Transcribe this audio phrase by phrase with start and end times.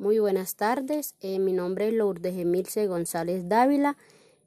[0.00, 3.98] Muy buenas tardes, eh, mi nombre es Lourdes Emilce González Dávila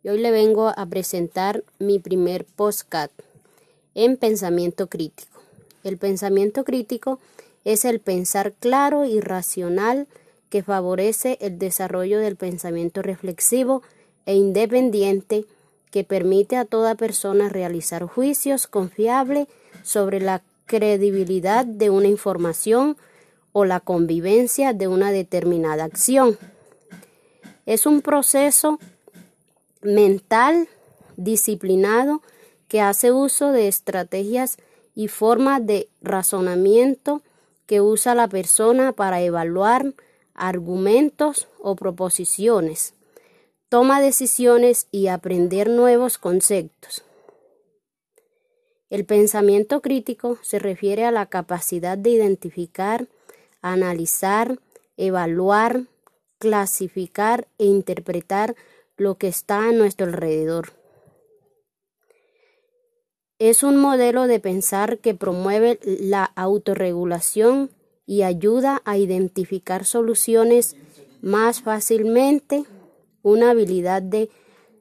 [0.02, 3.12] y hoy le vengo a presentar mi primer postcat
[3.94, 5.44] en pensamiento crítico.
[5.84, 7.20] El pensamiento crítico
[7.66, 10.08] es el pensar claro y racional
[10.50, 13.84] que favorece el desarrollo del pensamiento reflexivo
[14.26, 15.46] e independiente
[15.92, 19.48] que permite a toda persona realizar juicios confiables
[19.84, 22.98] sobre la credibilidad de una información
[23.54, 26.38] o la convivencia de una determinada acción.
[27.66, 28.80] Es un proceso
[29.82, 30.68] mental
[31.16, 32.22] disciplinado
[32.68, 34.58] que hace uso de estrategias
[34.96, 37.22] y formas de razonamiento
[37.66, 39.94] que usa la persona para evaluar
[40.34, 42.94] argumentos o proposiciones,
[43.70, 47.04] toma decisiones y aprender nuevos conceptos.
[48.90, 53.08] El pensamiento crítico se refiere a la capacidad de identificar,
[53.64, 54.60] analizar,
[54.98, 55.86] evaluar,
[56.38, 58.56] clasificar e interpretar
[58.98, 60.74] lo que está a nuestro alrededor.
[63.40, 67.72] Es un modelo de pensar que promueve la autorregulación
[68.06, 70.76] y ayuda a identificar soluciones
[71.22, 72.66] más fácilmente,
[73.22, 74.30] una habilidad de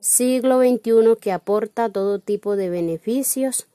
[0.01, 3.69] siglo XXI que aporta todo tipo de beneficios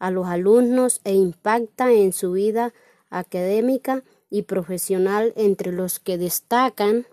[0.00, 2.74] a los alumnos e impacta en su vida
[3.10, 7.06] académica y profesional entre los que destacan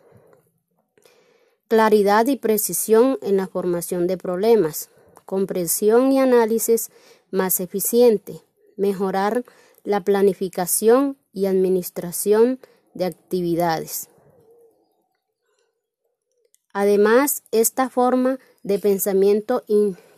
[1.67, 4.89] claridad y precisión en la formación de problemas,
[5.25, 6.89] comprensión y análisis
[7.31, 8.41] más eficiente,
[8.77, 9.43] mejorar
[9.83, 12.59] la planificación y administración
[12.93, 14.09] de actividades.
[16.73, 19.63] Además, esta forma de pensamiento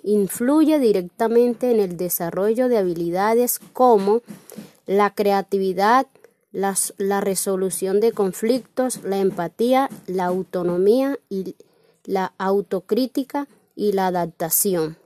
[0.03, 4.21] influye directamente en el desarrollo de habilidades como
[4.85, 6.07] la creatividad,
[6.57, 11.55] la resolución de conflictos, la empatía, la autonomía y
[12.03, 14.97] la autocrítica y la adaptación.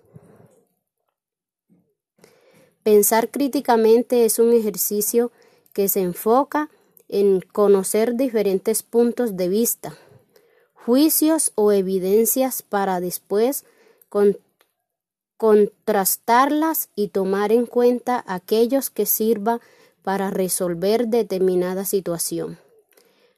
[2.83, 5.33] Pensar críticamente es un ejercicio
[5.73, 6.69] que se enfoca
[7.09, 9.97] en conocer diferentes puntos de vista,
[10.73, 13.65] juicios o evidencias para después
[15.35, 19.59] contrastarlas y tomar en cuenta aquellos que sirva
[20.03, 22.57] para resolver determinada situación,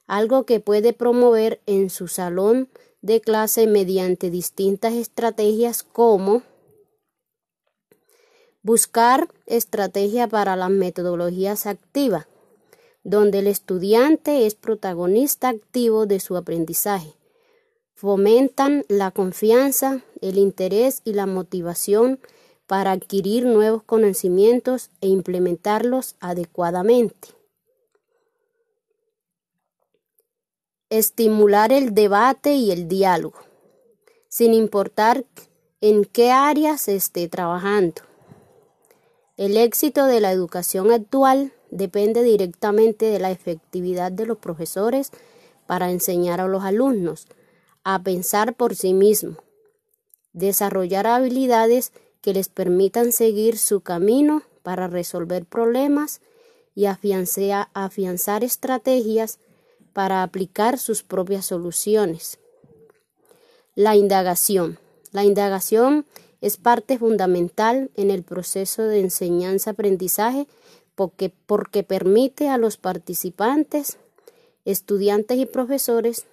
[0.07, 2.69] algo que puede promover en su salón
[3.01, 6.44] de clase mediante distintas estrategias como
[8.62, 12.28] buscar estrategia para las metodologías activas,
[13.03, 17.13] donde el estudiante es protagonista activo de su aprendizaje.
[17.94, 22.19] Fomentan la confianza, el interés y la motivación
[22.68, 27.29] para adquirir nuevos conocimientos e implementarlos adecuadamente.
[30.90, 33.40] Estimular el debate y el diálogo,
[34.28, 35.25] sin importar
[35.81, 38.03] en qué área se esté trabajando.
[39.35, 45.12] El éxito de la educación actual depende directamente de la efectividad de los profesores
[45.66, 47.28] para enseñar a los alumnos
[47.84, 49.38] a pensar por sí mismo,
[50.31, 51.91] desarrollar habilidades
[52.23, 56.22] que les permitan seguir su camino para resolver problemas
[56.73, 59.39] y afianzar, estrategias
[59.91, 62.39] para aplicar sus propias soluciones.
[63.75, 64.79] La indagación.
[65.12, 66.06] La indagación
[66.39, 70.47] es parte fundamental en el proceso de enseñanza-aprendizaje
[70.95, 73.97] porque, porque permite a los participantes,
[74.63, 76.25] estudiantes y profesores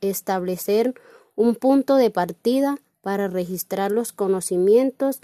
[0.00, 0.94] establecer
[1.34, 2.78] un punto de partida
[3.08, 5.20] para registrar los conocimientos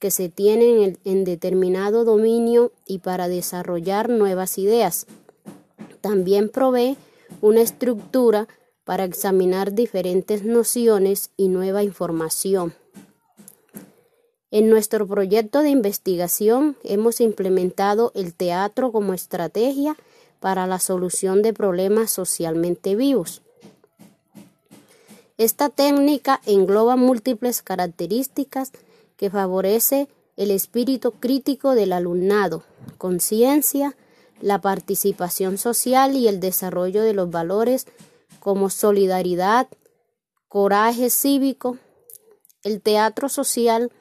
[0.00, 5.06] que se tienen en, determinado dominio y para desarrollar nuevas ideas.
[6.00, 6.96] También provee
[7.40, 8.48] una estructura
[8.82, 12.74] para examinar diferentes nociones y nueva información.
[14.50, 19.96] En nuestro proyecto de investigación hemos implementado el teatro como estrategia
[20.40, 23.42] para la solución de problemas socialmente vivos.
[25.38, 28.72] Esta técnica engloba múltiples características
[29.16, 32.64] que favorece el espíritu crítico del alumnado,
[32.98, 33.96] conciencia,
[34.40, 37.86] la participación social y el desarrollo de los valores
[38.40, 39.68] como solidaridad,
[40.48, 41.78] coraje cívico.
[42.64, 43.92] El teatro social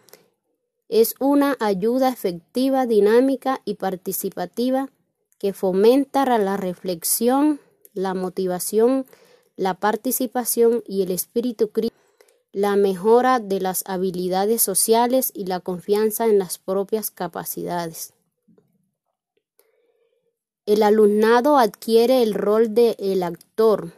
[0.89, 4.89] es una ayuda efectiva, dinámica y participativa
[5.37, 7.59] que fomenta la reflexión,
[7.93, 9.05] la motivación,
[9.57, 11.97] la participación y el espíritu crítico,
[12.53, 18.13] la mejora de las habilidades sociales y la confianza en las propias capacidades.
[20.65, 23.91] El alumnado adquiere el rol de el actor,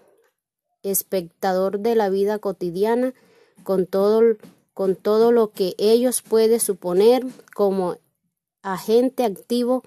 [0.81, 3.13] espectador de la vida cotidiana,
[3.63, 4.21] con todo,
[4.73, 7.97] con todo lo que ellos puede suponer como
[8.61, 9.83] agente activo,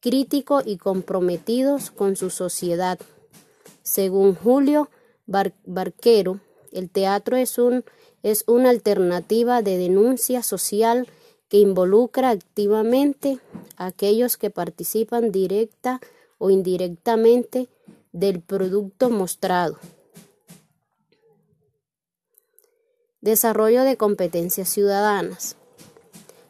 [0.00, 2.98] crítico y comprometidos con su sociedad.
[3.82, 4.88] Según Julio
[5.30, 6.40] Barquero,
[6.72, 7.84] el teatro es, un,
[8.22, 11.08] es una alternativa de denuncia social
[11.48, 13.38] que involucra activamente
[13.76, 16.00] a aquellos que participan directa
[16.38, 17.68] o indirectamente
[18.12, 19.78] del producto mostrado.
[23.20, 25.56] Desarrollo de competencias ciudadanas.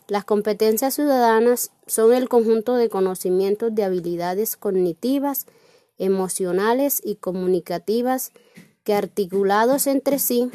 [0.07, 5.47] Las competencias ciudadanas son el conjunto de conocimientos de habilidades cognitivas,
[5.99, 8.33] emocionales y comunicativas
[8.85, 10.51] que articulados entre sí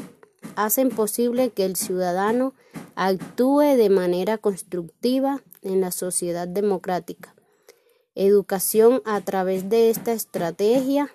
[0.56, 2.54] hacen posible que el ciudadano
[2.96, 7.36] actúe de manera constructiva en la sociedad democrática.
[8.16, 11.12] Educación a través de esta estrategia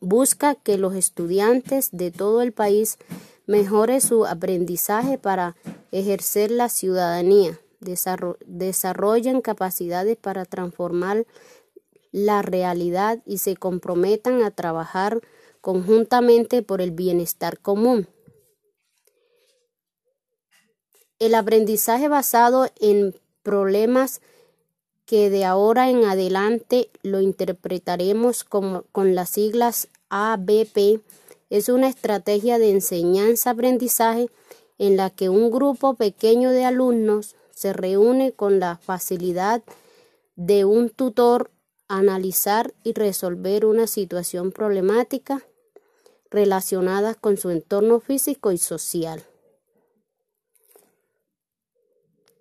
[0.00, 2.98] busca que los estudiantes de todo el país
[3.46, 5.56] mejore su aprendizaje para
[5.92, 11.26] ejercer la ciudadanía, desarrollen capacidades para transformar
[12.12, 15.20] la realidad y se comprometan a trabajar
[15.60, 18.06] conjuntamente por el bienestar común.
[21.18, 24.20] El aprendizaje basado en problemas
[25.06, 31.00] que de ahora en adelante lo interpretaremos como, con las siglas ABP
[31.48, 34.30] es una estrategia de enseñanza-aprendizaje
[34.78, 39.62] en la que un grupo pequeño de alumnos se reúne con la facilidad
[40.34, 41.51] de un tutor
[41.98, 45.44] analizar y resolver una situación problemática
[46.30, 49.22] relacionada con su entorno físico y social.